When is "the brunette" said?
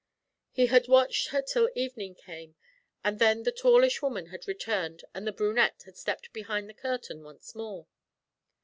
5.27-5.83